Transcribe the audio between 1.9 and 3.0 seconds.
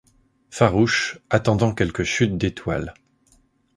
chute d’étoile!